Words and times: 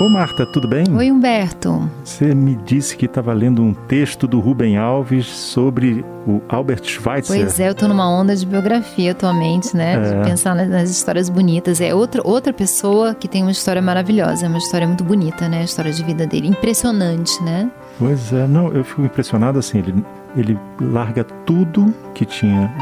Ô 0.00 0.08
Marta, 0.08 0.44
tudo 0.44 0.66
bem? 0.66 0.84
Oi, 0.96 1.12
Humberto. 1.12 1.88
Você 2.02 2.34
me 2.34 2.56
disse 2.56 2.96
que 2.96 3.06
estava 3.06 3.32
lendo 3.32 3.62
um 3.62 3.72
texto 3.72 4.26
do 4.26 4.40
Rubem 4.40 4.76
Alves 4.76 5.26
sobre 5.26 6.04
o 6.26 6.40
Albert 6.48 6.82
Schweitzer. 6.84 7.36
Pois 7.36 7.60
é, 7.60 7.68
eu 7.68 7.72
estou 7.72 7.88
numa 7.88 8.10
onda 8.10 8.34
de 8.34 8.44
biografia 8.44 9.12
atualmente, 9.12 9.76
né? 9.76 9.94
É. 9.94 10.18
De 10.18 10.28
pensar 10.28 10.56
nas, 10.56 10.90
histórias 10.90 11.28
bonitas. 11.28 11.80
É 11.80 11.94
outra, 11.94 12.20
outra 12.24 12.52
pessoa 12.52 13.14
que 13.14 13.28
tem 13.28 13.42
uma 13.42 13.52
história 13.52 13.80
maravilhosa, 13.80 14.46
é 14.46 14.48
uma 14.48 14.58
história 14.58 14.88
muito 14.88 15.04
bonita, 15.04 15.48
né? 15.48 15.60
A 15.60 15.64
história 15.64 15.92
de 15.92 16.02
vida 16.02 16.26
dele. 16.26 16.48
Impressionante, 16.48 17.40
né? 17.44 17.70
Pois 17.98 18.32
é, 18.32 18.46
não, 18.48 18.72
eu 18.72 18.82
fico 18.82 19.02
impressionado 19.02 19.58
assim, 19.58 19.78
ele, 19.78 20.04
ele 20.36 20.58
larga 20.80 21.22
tudo 21.22 21.94
que 22.14 22.24
tinha 22.24 22.74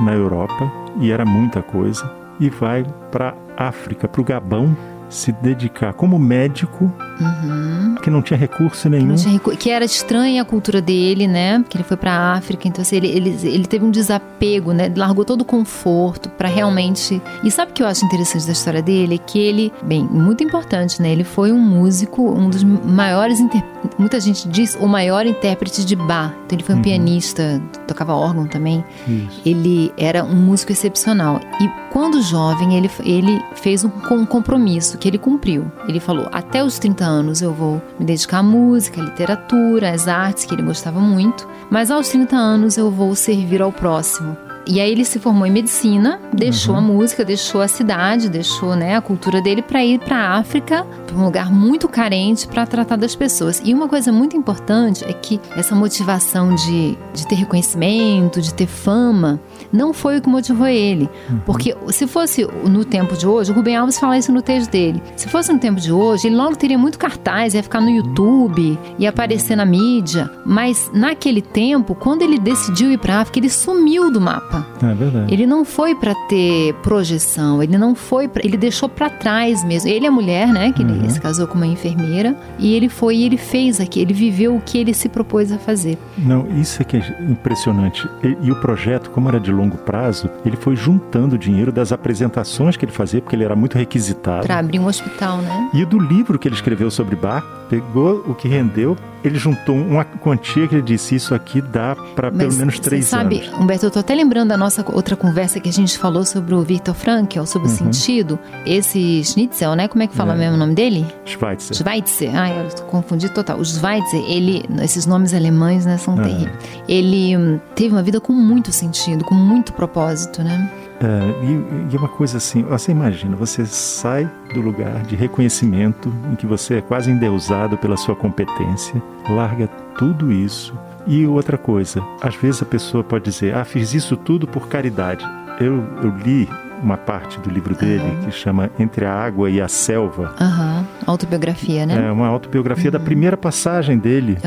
na 0.00 0.14
Europa, 0.14 0.72
e 1.00 1.10
era 1.10 1.24
muita 1.24 1.60
coisa, 1.60 2.10
e 2.40 2.48
vai 2.48 2.84
para 3.10 3.34
África, 3.56 4.08
para 4.08 4.20
o 4.20 4.24
Gabão, 4.24 4.74
se 5.12 5.30
dedicar 5.30 5.92
como 5.92 6.18
médico, 6.18 6.90
uhum. 7.20 7.94
que 8.02 8.10
não 8.10 8.22
tinha 8.22 8.38
recurso 8.38 8.88
nenhum. 8.88 9.14
Tinha 9.14 9.34
recu 9.34 9.56
que 9.56 9.70
era 9.70 9.84
estranha 9.84 10.42
a 10.42 10.44
cultura 10.44 10.80
dele, 10.80 11.26
né? 11.26 11.62
Que 11.68 11.76
ele 11.76 11.84
foi 11.84 11.96
para 11.96 12.12
a 12.12 12.32
África, 12.32 12.66
então 12.66 12.82
assim, 12.82 12.96
ele, 12.96 13.08
ele, 13.08 13.38
ele 13.42 13.66
teve 13.66 13.84
um 13.84 13.90
desapego, 13.90 14.72
né? 14.72 14.92
Largou 14.96 15.24
todo 15.24 15.42
o 15.42 15.44
conforto 15.44 16.28
para 16.30 16.48
realmente. 16.48 17.20
E 17.44 17.50
sabe 17.50 17.72
o 17.72 17.74
que 17.74 17.82
eu 17.82 17.86
acho 17.86 18.04
interessante 18.04 18.46
da 18.46 18.52
história 18.52 18.82
dele? 18.82 19.16
É 19.16 19.18
que 19.18 19.38
ele, 19.38 19.72
bem, 19.82 20.02
muito 20.04 20.42
importante, 20.42 21.00
né? 21.02 21.12
Ele 21.12 21.24
foi 21.24 21.52
um 21.52 21.60
músico, 21.60 22.22
um 22.32 22.48
dos 22.48 22.64
maiores. 22.64 23.38
Inter... 23.38 23.62
Muita 23.98 24.18
gente 24.18 24.48
diz 24.48 24.76
o 24.80 24.86
maior 24.86 25.26
intérprete 25.26 25.84
de 25.84 25.94
bar. 25.94 26.34
Então 26.46 26.56
ele 26.56 26.64
foi 26.64 26.74
um 26.74 26.78
uhum. 26.78 26.82
pianista, 26.82 27.60
tocava 27.86 28.14
órgão 28.14 28.46
também. 28.46 28.82
Isso. 29.06 29.42
Ele 29.44 29.92
era 29.96 30.24
um 30.24 30.36
músico 30.36 30.72
excepcional. 30.72 31.38
E 31.60 31.81
quando 31.92 32.22
jovem, 32.22 32.74
ele, 32.74 32.90
ele 33.04 33.44
fez 33.54 33.84
um, 33.84 33.90
um 34.10 34.24
compromisso 34.24 34.96
que 34.96 35.06
ele 35.06 35.18
cumpriu. 35.18 35.70
Ele 35.86 36.00
falou: 36.00 36.26
até 36.32 36.64
os 36.64 36.78
30 36.78 37.04
anos 37.04 37.42
eu 37.42 37.52
vou 37.52 37.82
me 37.98 38.06
dedicar 38.06 38.38
à 38.38 38.42
música, 38.42 39.00
à 39.00 39.04
literatura, 39.04 39.90
às 39.90 40.08
artes, 40.08 40.46
que 40.46 40.54
ele 40.54 40.62
gostava 40.62 40.98
muito, 40.98 41.46
mas 41.70 41.90
aos 41.90 42.08
30 42.08 42.34
anos 42.34 42.76
eu 42.78 42.90
vou 42.90 43.14
servir 43.14 43.60
ao 43.60 43.70
próximo. 43.70 44.36
E 44.66 44.80
aí 44.80 44.92
ele 44.92 45.04
se 45.04 45.18
formou 45.18 45.44
em 45.46 45.50
medicina, 45.50 46.20
deixou 46.32 46.74
uhum. 46.74 46.78
a 46.78 46.82
música, 46.82 47.24
deixou 47.24 47.60
a 47.60 47.68
cidade, 47.68 48.28
deixou 48.28 48.76
né, 48.76 48.96
a 48.96 49.00
cultura 49.00 49.42
dele 49.42 49.60
para 49.60 49.84
ir 49.84 49.98
para 49.98 50.16
a 50.16 50.38
África, 50.38 50.86
para 51.06 51.16
um 51.16 51.24
lugar 51.24 51.50
muito 51.50 51.88
carente 51.88 52.46
para 52.46 52.64
tratar 52.64 52.96
das 52.96 53.14
pessoas. 53.14 53.60
E 53.64 53.74
uma 53.74 53.88
coisa 53.88 54.12
muito 54.12 54.36
importante 54.36 55.04
é 55.04 55.12
que 55.12 55.40
essa 55.56 55.74
motivação 55.74 56.54
de, 56.54 56.96
de 57.12 57.26
ter 57.26 57.34
reconhecimento, 57.34 58.40
de 58.40 58.54
ter 58.54 58.66
fama, 58.66 59.40
não 59.72 59.92
foi 59.92 60.18
o 60.18 60.22
que 60.22 60.28
motivou 60.28 60.66
ele. 60.66 61.08
Uhum. 61.28 61.40
Porque 61.44 61.76
se 61.88 62.06
fosse 62.06 62.46
no 62.64 62.84
tempo 62.84 63.16
de 63.16 63.26
hoje, 63.26 63.50
o 63.50 63.54
Rubem 63.54 63.76
Alves 63.76 63.98
fala 63.98 64.16
isso 64.16 64.32
no 64.32 64.42
texto 64.42 64.70
dele. 64.70 65.02
Se 65.16 65.28
fosse 65.28 65.52
no 65.52 65.58
tempo 65.58 65.80
de 65.80 65.92
hoje, 65.92 66.28
ele 66.28 66.36
logo 66.36 66.54
teria 66.54 66.78
muito 66.78 66.98
cartaz, 66.98 67.54
ia 67.54 67.62
ficar 67.62 67.80
no 67.80 67.90
YouTube, 67.90 68.78
ia 68.98 69.08
aparecer 69.08 69.56
na 69.56 69.64
mídia. 69.64 70.30
Mas 70.46 70.88
naquele 70.94 71.42
tempo, 71.42 71.96
quando 71.96 72.22
ele 72.22 72.38
decidiu 72.38 72.92
ir 72.92 72.98
para 72.98 73.16
a 73.16 73.20
África, 73.22 73.40
ele 73.40 73.50
sumiu 73.50 74.10
do 74.10 74.20
mapa 74.20 74.51
É 74.82 74.94
verdade. 74.94 75.32
Ele 75.32 75.46
não 75.46 75.64
foi 75.64 75.94
para 75.94 76.14
ter 76.28 76.74
projeção, 76.82 77.62
ele 77.62 77.78
não 77.78 77.94
foi, 77.94 78.28
pra, 78.28 78.42
ele 78.44 78.56
deixou 78.56 78.88
para 78.88 79.08
trás 79.08 79.64
mesmo. 79.64 79.88
Ele 79.88 80.06
é 80.06 80.10
mulher, 80.10 80.48
né, 80.48 80.72
que 80.72 80.82
uhum. 80.82 80.94
ele 80.94 81.10
se 81.10 81.20
casou 81.20 81.46
com 81.46 81.54
uma 81.54 81.66
enfermeira 81.66 82.36
e 82.58 82.74
ele 82.74 82.88
foi 82.88 83.16
e 83.16 83.24
ele 83.24 83.36
fez 83.36 83.80
aqui, 83.80 84.00
ele 84.00 84.12
viveu 84.12 84.56
o 84.56 84.60
que 84.60 84.78
ele 84.78 84.94
se 84.94 85.08
propôs 85.08 85.52
a 85.52 85.58
fazer. 85.58 85.98
Não, 86.18 86.46
isso 86.60 86.82
é 86.82 86.84
que 86.84 86.96
é 86.96 87.16
impressionante. 87.28 88.08
E, 88.22 88.46
e 88.46 88.50
o 88.50 88.56
projeto, 88.56 89.10
como 89.10 89.28
era 89.28 89.38
de 89.38 89.52
longo 89.52 89.78
prazo, 89.78 90.28
ele 90.44 90.56
foi 90.56 90.76
juntando 90.76 91.38
dinheiro 91.38 91.72
das 91.72 91.92
apresentações 91.92 92.76
que 92.76 92.84
ele 92.84 92.92
fazia, 92.92 93.20
porque 93.20 93.36
ele 93.36 93.44
era 93.44 93.56
muito 93.56 93.76
requisitado. 93.78 94.46
Para 94.46 94.58
abrir 94.58 94.78
um 94.78 94.86
hospital, 94.86 95.38
né? 95.38 95.70
E 95.74 95.84
do 95.84 95.98
livro 95.98 96.38
que 96.38 96.48
ele 96.48 96.54
escreveu 96.54 96.90
sobre 96.90 97.16
Bach, 97.16 97.44
pegou 97.68 98.24
o 98.26 98.34
que 98.34 98.48
rendeu 98.48 98.96
ele 99.24 99.38
juntou 99.38 99.76
uma 99.76 100.04
quantia 100.04 100.66
que 100.66 100.74
ele 100.74 100.82
disse: 100.82 101.14
Isso 101.14 101.34
aqui 101.34 101.60
dá 101.60 101.96
para 102.14 102.30
pelo 102.30 102.52
menos 102.54 102.78
três 102.78 103.06
sabe, 103.06 103.36
anos. 103.36 103.46
Sabe, 103.48 103.62
Humberto, 103.62 103.86
eu 103.86 103.90
tô 103.90 103.98
até 103.98 104.14
lembrando 104.14 104.48
da 104.48 104.56
nossa 104.56 104.84
outra 104.92 105.16
conversa 105.16 105.60
que 105.60 105.68
a 105.68 105.72
gente 105.72 105.98
falou 105.98 106.24
sobre 106.24 106.54
o 106.54 106.62
Viktor 106.62 106.94
Frankl, 106.94 107.44
sobre 107.44 107.68
uhum. 107.68 107.74
o 107.74 107.76
sentido. 107.76 108.38
Esse 108.66 109.24
Schnitzel, 109.24 109.74
né? 109.74 109.88
Como 109.88 110.02
é 110.02 110.06
que 110.06 110.14
fala 110.14 110.34
é. 110.34 110.38
mesmo 110.38 110.54
o 110.54 110.58
nome 110.58 110.74
dele? 110.74 111.06
Schweitzer. 111.24 111.76
Schweitzer. 111.76 112.30
Ah, 112.34 112.50
eu 112.50 112.84
confundi 112.86 113.28
total. 113.28 113.58
O 113.58 113.64
Schweitzer, 113.64 114.22
ele, 114.28 114.64
esses 114.82 115.06
nomes 115.06 115.34
alemães, 115.34 115.86
né, 115.86 115.96
são 115.96 116.14
uhum. 116.14 116.22
terríveis. 116.22 116.58
Ele 116.88 117.36
hum, 117.36 117.60
teve 117.74 117.94
uma 117.94 118.02
vida 118.02 118.20
com 118.20 118.32
muito 118.32 118.72
sentido, 118.72 119.24
com 119.24 119.34
muito 119.34 119.72
propósito, 119.72 120.42
né? 120.42 120.70
É, 121.02 121.44
e, 121.44 121.92
e 121.92 121.96
uma 121.96 122.08
coisa 122.08 122.36
assim, 122.36 122.62
você 122.62 122.92
imagina, 122.92 123.34
você 123.34 123.66
sai 123.66 124.30
do 124.54 124.60
lugar 124.60 125.02
de 125.02 125.16
reconhecimento 125.16 126.12
em 126.30 126.36
que 126.36 126.46
você 126.46 126.76
é 126.76 126.80
quase 126.80 127.10
endeusado 127.10 127.76
pela 127.76 127.96
sua 127.96 128.14
competência, 128.14 129.02
larga 129.28 129.66
tudo 129.98 130.30
isso. 130.30 130.72
E 131.04 131.26
outra 131.26 131.58
coisa, 131.58 132.00
às 132.20 132.36
vezes 132.36 132.62
a 132.62 132.66
pessoa 132.66 133.02
pode 133.02 133.24
dizer, 133.24 133.56
ah, 133.56 133.64
fiz 133.64 133.92
isso 133.92 134.16
tudo 134.16 134.46
por 134.46 134.68
caridade. 134.68 135.28
Eu, 135.58 135.84
eu 136.02 136.10
li 136.24 136.48
uma 136.80 136.96
parte 136.96 137.38
do 137.40 137.50
livro 137.50 137.74
dele 137.74 138.02
uhum. 138.02 138.20
que 138.20 138.30
chama 138.30 138.70
Entre 138.78 139.04
a 139.04 139.12
Água 139.12 139.50
e 139.50 139.60
a 139.60 139.66
Selva. 139.66 140.34
Uhum. 140.40 140.84
Autobiografia, 141.06 141.84
né? 141.84 142.06
É 142.08 142.12
uma 142.12 142.28
autobiografia 142.28 142.86
uhum. 142.86 142.92
da 142.92 143.00
primeira 143.00 143.36
passagem 143.36 143.98
dele 143.98 144.38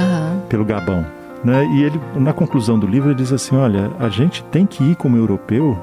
pelo 0.47 0.63
Gabão. 0.63 1.05
Né? 1.43 1.65
E 1.75 1.83
ele, 1.83 1.99
na 2.15 2.33
conclusão 2.33 2.79
do 2.79 2.87
livro, 2.87 3.09
ele 3.09 3.15
diz 3.15 3.31
assim: 3.31 3.55
olha, 3.55 3.91
a 3.99 4.09
gente 4.09 4.43
tem 4.45 4.65
que 4.65 4.83
ir 4.83 4.95
como 4.95 5.15
europeu 5.15 5.77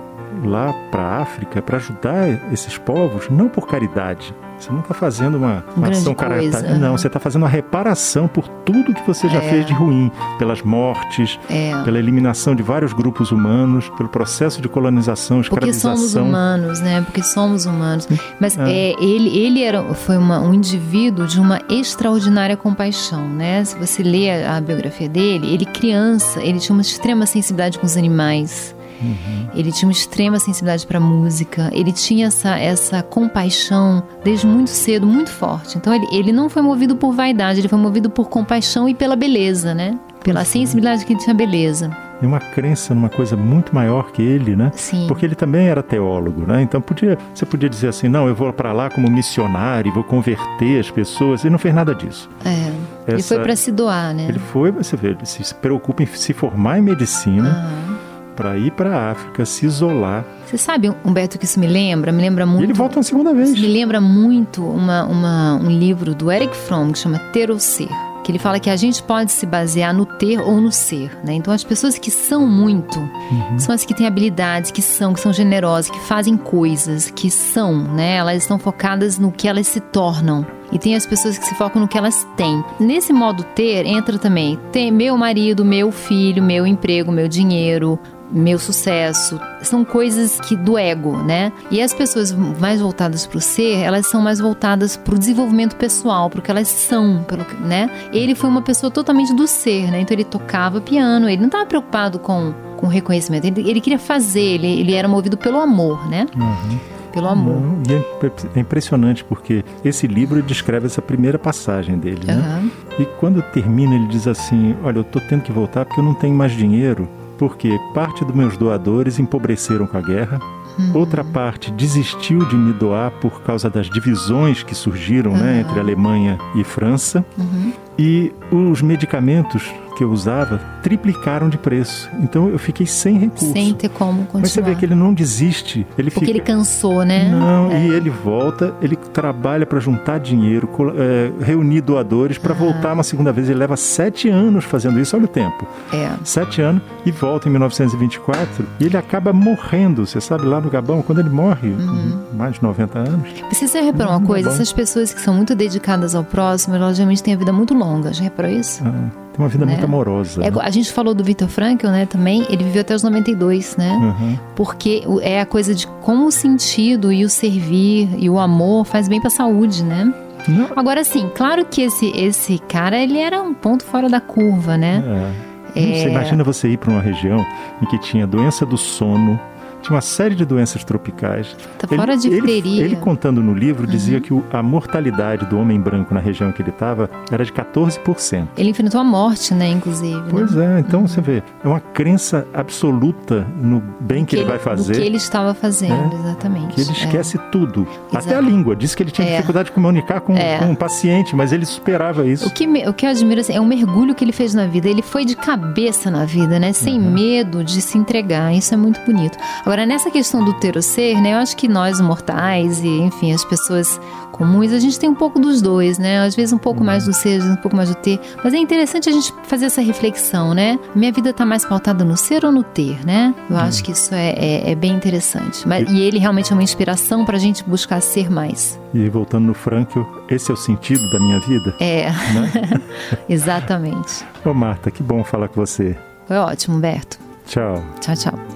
lá 0.45 0.73
para 0.91 1.03
a 1.03 1.23
África 1.23 1.63
para 1.63 1.77
ajudar 1.77 2.29
esses 2.53 2.77
povos, 2.79 3.29
não 3.31 3.49
por 3.49 3.67
caridade. 3.67 4.35
Você 4.63 4.71
não 4.71 4.79
está 4.79 4.95
fazendo 4.95 5.39
uma, 5.39 5.65
uma 5.77 5.89
ação 5.89 6.15
caritária. 6.15 6.79
Não, 6.79 6.97
você 6.97 7.09
está 7.09 7.19
fazendo 7.19 7.43
uma 7.43 7.49
reparação 7.49 8.29
por 8.29 8.47
tudo 8.47 8.95
que 8.95 9.05
você 9.05 9.29
já 9.29 9.43
é. 9.43 9.51
fez 9.51 9.67
de 9.67 9.73
ruim, 9.73 10.11
pelas 10.39 10.63
mortes, 10.63 11.39
é. 11.51 11.83
pela 11.83 11.99
eliminação 11.99 12.55
de 12.55 12.63
vários 12.63 12.93
grupos 12.93 13.33
humanos, 13.33 13.89
pelo 13.97 14.09
processo 14.09 14.63
de 14.63 14.69
colonização, 14.69 15.41
escravização. 15.41 15.91
Porque 15.95 16.09
somos 16.09 16.15
humanos, 16.15 16.81
né? 16.81 17.01
Porque 17.01 17.23
somos 17.25 17.67
humanos. 17.67 18.09
Mas 18.39 18.57
é. 18.57 18.71
é 18.71 19.03
ele, 19.03 19.37
ele 19.37 19.65
era, 19.65 19.83
foi 19.95 20.17
uma, 20.17 20.39
um 20.39 20.55
indivíduo 20.55 21.27
de 21.27 21.41
uma 21.41 21.61
extraordinária 21.69 22.57
compaixão, 22.57 23.29
né? 23.29 23.65
Se 23.65 23.77
você 23.77 24.05
lê 24.05 24.31
a, 24.31 24.59
a 24.59 24.61
biografia 24.61 25.09
dele, 25.09 25.53
ele 25.53 25.65
criança, 25.65 26.41
ele 26.41 26.61
tinha 26.61 26.75
uma 26.75 26.83
extrema 26.83 27.27
sensibilidade 27.27 27.81
com 27.81 27.87
os 27.87 27.97
animais. 27.97 28.77
Uhum. 29.03 29.49
Ele 29.55 29.73
tinha 29.73 29.89
uma 29.89 29.93
extrema 29.93 30.39
sensibilidade 30.39 30.87
para 30.87 31.01
música, 31.01 31.71
ele 31.73 31.93
tinha 31.93 32.29
essa, 32.29 32.59
essa 32.59 33.03
compaixão 33.03 34.03
desde 34.25 34.47
muito 34.47 34.71
cedo, 34.71 35.07
muito 35.07 35.31
forte. 35.31 35.77
Então 35.77 35.95
ele, 35.95 36.07
ele 36.13 36.33
não 36.33 36.49
foi 36.49 36.63
movido 36.63 36.97
por 36.97 37.13
vaidade, 37.13 37.61
ele 37.61 37.69
foi 37.69 37.79
movido 37.79 38.09
por 38.09 38.29
compaixão 38.29 38.89
e 38.89 38.95
pela 38.95 39.17
beleza, 39.17 39.75
né? 39.75 39.99
Pela 40.23 40.45
sensibilidade 40.45 41.05
que 41.05 41.13
ele 41.13 41.21
tinha 41.21 41.35
beleza 41.35 41.91
e 42.23 42.27
uma 42.27 42.39
crença 42.39 42.95
numa 42.95 43.09
coisa 43.09 43.37
muito 43.37 43.75
maior 43.75 44.13
que 44.13 44.23
ele, 44.23 44.55
né? 44.55 44.71
Sim. 44.75 45.07
Porque 45.09 45.27
ele 45.27 45.35
também 45.35 45.67
era 45.67 45.83
teólogo, 45.83 46.47
né? 46.47 46.63
Então 46.63 46.81
podia, 46.81 47.19
você 47.35 47.45
podia 47.45 47.69
dizer 47.69 47.89
assim, 47.89 48.09
não, 48.09 48.29
eu 48.29 48.35
vou 48.35 48.53
para 48.53 48.73
lá 48.73 48.89
como 48.89 49.11
missionário, 49.11 49.93
vou 49.93 50.05
converter 50.05 50.79
as 50.79 50.91
pessoas. 50.91 51.45
Ele 51.45 51.51
não 51.51 51.59
fez 51.59 51.75
nada 51.75 51.95
disso. 51.95 52.31
É. 52.45 52.49
Essa, 52.49 53.17
ele 53.17 53.23
foi 53.23 53.39
para 53.41 53.57
se 53.57 53.73
doar, 53.73 54.15
né? 54.15 54.27
Ele 54.29 54.39
foi, 54.39 54.71
você 54.71 54.97
vê, 54.97 55.09
ele 55.09 55.27
se 55.27 55.55
preocupa 55.57 56.03
em 56.05 56.07
se 56.07 56.33
formar 56.33 56.79
em 56.79 56.83
medicina. 56.83 57.69
Uhum 57.89 57.92
para 58.37 58.57
ir 58.57 58.73
para 58.73 58.97
a 58.97 59.11
África, 59.13 59.45
se 59.45 59.67
isolar. 59.67 60.25
Você 60.47 60.59
sabe, 60.59 60.93
Humberto, 61.05 61.39
que 61.39 61.45
isso 61.45 61.59
me 61.59 61.67
lembra? 61.67 62.13
Me 62.13 62.21
lembra 62.21 62.45
muito. 62.45 62.63
E 62.63 62.67
ele 62.67 62.73
volta 62.73 62.99
uma 62.99 63.03
segunda 63.03 63.33
vez. 63.33 63.53
me 63.53 63.67
lembra 63.67 64.01
muito 64.01 64.65
uma, 64.65 65.05
uma, 65.05 65.55
um 65.55 65.71
livro 65.71 66.15
do 66.15 66.31
Eric 66.31 66.55
Fromm 66.55 66.93
que 66.93 66.99
chama 66.99 67.19
Ter 67.33 67.51
ou 67.51 67.59
Ser. 67.59 67.89
Que 68.23 68.31
ele 68.31 68.39
fala 68.39 68.61
que 68.61 68.71
a 68.71 68.77
gente 68.77 69.03
pode 69.03 69.33
se 69.33 69.45
basear 69.45 69.93
no 69.93 70.07
ter 70.07 70.39
ou 70.39 70.61
no 70.61 70.71
ser, 70.71 71.11
né? 71.25 71.33
Então 71.33 71.53
as 71.53 71.65
pessoas 71.65 71.99
que 71.99 72.09
são 72.09 72.47
muito 72.47 72.97
uhum. 73.01 73.59
são 73.59 73.75
as 73.75 73.85
que 73.85 73.93
têm 73.93 74.07
habilidades, 74.07 74.71
que 74.71 74.81
são, 74.81 75.13
que 75.13 75.19
são 75.19 75.33
generosas, 75.33 75.91
que 75.91 75.99
fazem 76.07 76.37
coisas, 76.37 77.11
que 77.11 77.29
são, 77.29 77.77
né? 77.77 78.17
Elas 78.17 78.43
estão 78.43 78.61
focadas 78.61 79.19
no 79.19 79.33
que 79.33 79.49
elas 79.49 79.67
se 79.67 79.81
tornam 79.81 80.47
e 80.71 80.79
tem 80.79 80.95
as 80.95 81.05
pessoas 81.05 81.37
que 81.37 81.45
se 81.45 81.55
focam 81.55 81.83
no 81.83 81.89
que 81.89 81.99
elas 81.99 82.27
têm. 82.37 82.65
Nesse 82.79 83.13
modo 83.13 83.43
ter 83.43 83.87
entra 83.87 84.17
também 84.19 84.59
tem 84.71 84.91
meu 84.91 85.17
marido, 85.19 85.65
meu 85.65 85.91
filho, 85.91 86.43
meu 86.43 86.67
emprego, 86.67 87.11
meu 87.11 87.27
dinheiro, 87.27 87.99
meu 88.33 88.59
sucesso, 88.59 89.41
são 89.63 89.85
coisas 89.85 90.41
que 90.41 90.57
do 90.57 90.79
ego, 90.79 91.17
né? 91.19 91.53
E 91.71 91.81
as 91.81 91.93
pessoas 91.93 92.33
mais 92.33 92.81
voltadas 92.81 93.27
para 93.27 93.39
o 93.39 93.41
ser, 93.41 93.79
elas 93.79 94.07
são 94.07 94.21
mais 94.21 94.39
voltadas 94.39 94.97
para 94.97 95.15
o 95.15 95.19
desenvolvimento 95.19 95.77
pessoal, 95.77 96.31
porque 96.31 96.51
elas 96.51 96.69
são, 96.69 97.23
pelo, 97.25 97.45
né? 97.61 97.91
Ele 98.13 98.35
foi 98.35 98.49
uma 98.49 98.63
pessoa 98.63 98.91
totalmente 98.91 99.35
do 99.35 99.47
ser, 99.47 99.91
né? 99.91 100.01
Então 100.01 100.15
ele 100.15 100.25
tocava 100.25 100.81
piano, 100.81 101.29
ele 101.29 101.41
não 101.41 101.47
estava 101.47 101.67
preocupado 101.67 102.19
com 102.19 102.55
com 102.83 102.89
reconhecimento, 102.89 103.47
ele, 103.47 103.71
ele 103.71 103.81
queria 103.81 103.99
fazer, 103.99 104.41
ele, 104.41 104.67
ele 104.67 104.93
era 104.93 105.07
movido 105.07 105.37
pelo 105.37 105.61
amor, 105.61 106.05
né? 106.11 106.27
Uhum 106.35 106.81
pelo 107.13 107.29
amor. 107.29 107.61
Não, 107.61 107.83
e 107.89 107.95
é, 107.95 108.33
é 108.57 108.61
impressionante 108.61 109.23
porque 109.23 109.65
esse 109.85 110.07
livro 110.07 110.43
descreve 110.43 110.87
essa 110.87 111.03
primeira 111.03 111.39
passagem 111.39 111.99
dele, 111.99 112.23
uhum. 112.29 112.37
né? 112.37 112.71
E 112.99 113.05
quando 113.05 113.43
termina, 113.43 113.95
ele 113.95 114.07
diz 114.07 114.27
assim: 114.27 114.75
Olha, 114.83 114.99
eu 114.99 115.03
estou 115.03 115.23
tendo 115.29 115.43
que 115.43 115.53
voltar 115.53 115.85
porque 115.85 116.01
eu 116.01 116.05
não 116.05 116.15
tenho 116.15 116.35
mais 116.35 116.53
dinheiro 116.53 117.09
porque 117.39 117.79
parte 117.95 118.25
dos 118.25 118.35
meus 118.35 118.57
doadores 118.57 119.19
empobreceram 119.19 119.87
com 119.87 119.97
a 119.97 120.01
guerra 120.01 120.41
Uhum. 120.79 121.01
Outra 121.01 121.23
parte 121.23 121.71
desistiu 121.71 122.45
de 122.47 122.57
me 122.57 122.73
doar 122.73 123.11
por 123.21 123.43
causa 123.43 123.69
das 123.69 123.91
divisões 123.91 124.63
que 124.63 124.75
surgiram 124.75 125.33
uhum. 125.33 125.39
né, 125.39 125.61
entre 125.61 125.79
Alemanha 125.79 126.39
e 126.55 126.65
França. 126.65 127.25
Uhum. 127.37 127.73
E 127.99 128.33
os 128.51 128.81
medicamentos 128.81 129.71
que 130.03 130.05
eu 130.05 130.11
usava 130.11 130.61
triplicaram 130.83 131.49
de 131.49 131.57
preço. 131.57 132.11
Então 132.19 132.49
eu 132.49 132.59
fiquei 132.59 132.87
sem 132.87 133.17
recurso. 133.19 133.53
Sem 133.53 133.73
ter 133.73 133.89
como 133.89 134.25
continuar. 134.25 134.41
Mas 134.41 134.51
você 134.51 134.61
vê 134.61 134.75
que 134.75 134.85
ele 134.85 134.97
não 134.97 135.15
desiste. 135.15 135.87
Ele 135.97 136.11
Porque 136.11 136.27
fica... 136.27 136.39
ele 136.39 136.41
cansou, 136.41 137.05
né? 137.05 137.31
Não, 137.31 137.71
é. 137.71 137.87
e 137.87 137.91
ele 137.93 138.11
volta, 138.11 138.75
ele 138.83 138.97
trabalha 138.97 139.65
para 139.65 139.79
juntar 139.79 140.19
dinheiro, 140.19 140.69
é, 140.97 141.31
reunir 141.45 141.83
doadores 141.83 142.37
para 142.37 142.53
ah. 142.53 142.57
voltar 142.57 142.93
uma 142.95 143.05
segunda 143.05 143.33
vez. 143.33 143.49
Ele 143.49 143.61
leva 143.61 143.77
sete 143.77 144.29
anos 144.29 144.65
fazendo 144.65 144.99
isso, 144.99 145.15
olha 145.15 145.27
o 145.27 145.29
tempo. 145.29 145.67
É. 145.93 146.11
Sete 146.25 146.61
anos 146.61 146.83
e 147.07 147.13
volta 147.13 147.49
em 147.49 147.53
1924 147.53 148.67
e 148.81 148.85
ele 148.85 148.97
acaba 148.97 149.33
morrendo. 149.33 150.05
Você 150.05 150.21
sabe, 150.21 150.45
lá 150.45 150.61
no 150.61 150.69
Gabão, 150.69 151.01
quando 151.01 151.21
ele 151.21 151.31
morre, 151.31 151.69
uhum. 151.69 152.23
com 152.29 152.37
mais 152.37 152.55
de 152.55 152.63
90 152.63 152.99
anos. 152.99 153.31
Você 153.53 153.69
já 153.69 153.81
reparou 153.81 154.13
uma 154.13 154.27
coisa? 154.27 154.49
Essas 154.49 154.73
pessoas 154.73 155.15
que 155.15 155.21
são 155.21 155.35
muito 155.35 155.55
dedicadas 155.55 156.17
ao 156.17 156.25
próximo, 156.25 156.75
elas 156.75 156.97
geralmente 156.97 157.23
têm 157.23 157.35
a 157.35 157.37
vida 157.37 157.53
muito 157.53 157.73
longa. 157.73 158.13
Já 158.13 158.25
reparou 158.25 158.51
isso? 158.51 158.83
Ah. 158.85 159.22
Tem 159.33 159.43
uma 159.43 159.49
vida 159.49 159.65
né? 159.65 159.73
muito 159.73 159.85
amorosa. 159.85 160.45
É, 160.45 160.51
né? 160.51 160.59
A 160.61 160.71
gente 160.71 160.93
falou 160.93 161.15
do 161.15 161.25
Victor 161.25 161.49
Frankl, 161.49 161.89
né, 161.89 162.05
também. 162.07 162.47
Ele 162.51 162.65
viveu 162.65 162.83
até 162.83 162.95
os 162.95 163.03
92, 163.03 163.77
né? 163.77 163.91
Uhum. 163.93 164.39
Porque 164.55 165.03
é 165.23 165.41
a 165.41 165.47
coisa 165.47 165.75
de 165.75 165.87
como 166.03 166.27
o 166.27 166.33
sentido 166.33 167.13
e 167.13 167.25
o 167.25 167.29
servir 167.29 168.11
e 168.19 168.29
o 168.29 168.39
amor 168.39 168.85
faz 168.85 169.09
bem 169.09 169.21
para 169.21 169.29
a 169.29 169.33
saúde, 169.33 169.83
né? 169.83 170.13
Não. 170.47 170.69
Agora 170.77 171.05
sim, 171.05 171.31
claro 171.35 171.65
que 171.65 171.83
esse, 171.83 172.11
esse 172.17 172.59
cara, 172.69 172.99
ele 172.99 173.19
era 173.19 173.41
um 173.43 173.55
ponto 173.55 173.85
fora 173.85 174.09
da 174.09 174.21
curva, 174.21 174.77
né? 174.77 175.03
É. 175.47 175.53
É... 175.75 175.95
Você 175.95 176.09
imagina 176.09 176.45
você 176.45 176.69
ir 176.69 176.77
para 176.77 176.91
uma 176.91 177.01
região 177.01 177.45
em 177.81 177.87
que 177.87 177.99
tinha 177.99 178.27
doença 178.27 178.67
do 178.67 178.77
sono, 178.77 179.41
tinha 179.83 179.95
uma 179.95 180.01
série 180.01 180.35
de 180.35 180.45
doenças 180.45 180.85
tropicais. 180.85 181.57
Tá 181.79 181.89
fora 181.89 182.17
de 182.17 182.29
ele, 182.29 182.81
ele, 182.81 182.97
contando 182.97 183.43
no 183.43 183.55
livro, 183.55 183.87
dizia 183.87 184.17
uhum. 184.17 184.23
que 184.23 184.35
o, 184.35 184.45
a 184.53 184.63
mortalidade 184.63 185.47
do 185.47 185.59
homem 185.59 185.81
branco 185.81 186.15
na 186.15 186.21
região 186.21 186.53
que 186.53 186.63
ele 186.63 186.71
estava 186.71 187.11
era 187.31 187.45
de 187.45 187.53
14%. 187.53 188.49
Ele 188.57 188.71
enfrentou 188.71 189.01
a 189.01 189.05
morte, 189.05 189.55
né, 189.55 189.69
inclusive. 189.69 190.21
Né? 190.21 190.29
Pois 190.31 190.53
né? 190.53 190.77
é, 190.77 190.81
então 190.81 191.01
uhum. 191.01 191.09
você 191.09 191.21
vê, 191.21 191.43
é 191.65 191.69
uma 191.69 191.81
crença 191.81 192.47
absoluta 192.55 193.47
no 193.57 193.83
bem 194.01 194.25
que, 194.25 194.37
que, 194.37 194.43
ele 194.43 194.49
vai 194.49 194.59
fazer. 194.59 194.93
O 194.93 194.97
que 194.97 195.03
ele 195.03 195.17
estava 195.17 195.55
fazendo, 195.55 196.15
é, 196.15 196.21
exatamente. 196.21 196.75
Que 196.75 196.81
ele 196.81 196.93
esquece 196.93 197.37
é. 197.37 197.41
tudo. 197.51 197.87
Exato. 198.11 198.29
Até 198.29 198.37
a 198.37 198.41
língua. 198.41 198.77
Disse 198.77 198.97
que 198.97 199.03
ele 199.03 199.11
tinha 199.11 199.27
é. 199.27 199.31
dificuldade 199.33 199.67
de 199.67 199.73
comunicar 199.73 200.21
com, 200.21 200.37
é. 200.37 200.59
com 200.59 200.67
um 200.67 200.75
paciente, 200.75 201.35
mas 201.35 201.53
ele 201.53 201.67
superava 201.67 202.27
isso. 202.27 202.47
O 202.47 202.51
que, 202.51 202.67
me, 202.67 202.87
o 202.89 202.93
que 202.93 203.07
eu 203.07 203.11
admiro 203.11 203.41
assim, 203.41 203.55
é 203.55 203.61
o 203.61 203.65
mergulho 203.65 204.15
que 204.15 204.25
ele 204.25 204.33
fez 204.33 204.55
na 204.55 204.67
vida. 204.67 204.89
Ele 204.89 205.03
foi 205.03 205.25
de 205.25 205.37
cabeça 205.37 206.11
na 206.11 206.25
vida, 206.25 206.59
né? 206.59 206.73
Sem 206.73 206.99
uhum. 206.99 207.11
medo 207.11 207.65
de 207.65 207.81
se 207.81 207.99
entregar. 207.99 208.55
Isso 208.55 208.75
é 208.75 208.77
muito 208.77 209.01
bonito. 209.01 209.39
Agora, 209.61 209.72
Agora, 209.73 209.87
nessa 209.87 210.11
questão 210.11 210.45
do 210.45 210.53
ter 210.53 210.77
ou 210.77 210.83
ser, 210.83 211.19
né, 211.23 211.33
eu 211.33 211.39
acho 211.39 211.57
que 211.57 211.67
nós 211.67 211.99
mortais 211.99 212.81
e, 212.85 212.89
enfim, 212.89 213.33
as 213.33 213.43
pessoas 213.43 213.99
comuns, 214.31 214.71
a 214.71 214.79
gente 214.79 215.01
tem 215.01 215.09
um 215.09 215.15
pouco 215.15 215.41
dos 215.41 215.63
dois, 215.63 215.99
né? 215.99 216.21
Às 216.21 216.37
vezes 216.37 216.53
um 216.53 216.59
pouco 216.59 216.85
mais 216.85 217.07
do 217.07 217.13
ser, 217.15 217.43
um 217.43 217.57
pouco 217.57 217.75
mais 217.75 217.89
do 217.89 217.95
ter. 217.95 218.21
Mas 218.45 218.53
é 218.53 218.59
interessante 218.59 219.09
a 219.09 219.13
gente 219.13 219.33
fazer 219.45 219.65
essa 219.65 219.81
reflexão, 219.81 220.53
né? 220.53 220.79
Minha 220.95 221.11
vida 221.11 221.31
está 221.31 221.47
mais 221.47 221.65
pautada 221.65 222.05
no 222.05 222.19
ser 222.19 222.45
ou 222.45 222.53
no 222.53 222.63
ter, 222.63 223.03
né? 223.07 223.35
Eu 223.49 223.57
acho 223.57 223.83
que 223.83 223.93
isso 223.93 224.15
é, 224.15 224.35
é, 224.37 224.73
é 224.73 224.75
bem 224.75 224.93
interessante. 224.93 225.67
Mas, 225.67 225.91
e 225.91 226.03
ele 226.03 226.19
realmente 226.19 226.53
é 226.53 226.55
uma 226.55 226.63
inspiração 226.63 227.25
para 227.25 227.39
a 227.39 227.41
gente 227.41 227.65
buscar 227.65 228.03
ser 228.03 228.31
mais. 228.31 228.79
E 228.93 229.09
voltando 229.09 229.47
no 229.47 229.55
Frank, 229.55 230.05
esse 230.29 230.51
é 230.51 230.55
o 230.55 230.57
sentido 230.57 231.11
da 231.11 231.19
minha 231.19 231.41
vida? 231.41 231.75
É, 231.81 232.11
né? 232.11 232.79
exatamente. 233.27 234.23
Ô 234.45 234.53
Marta, 234.53 234.91
que 234.91 235.03
bom 235.03 235.25
falar 235.25 235.49
com 235.49 235.65
você. 235.65 235.97
Foi 236.27 236.37
ótimo, 236.37 236.77
Humberto. 236.77 237.19
Tchau. 237.47 237.83
Tchau, 238.03 238.15
tchau. 238.15 238.52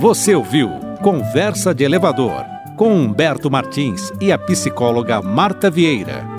Você 0.00 0.32
ouviu 0.32 0.70
Conversa 1.02 1.74
de 1.74 1.82
Elevador 1.82 2.44
com 2.76 2.94
Humberto 2.94 3.50
Martins 3.50 4.12
e 4.20 4.30
a 4.30 4.38
psicóloga 4.38 5.20
Marta 5.20 5.68
Vieira. 5.68 6.37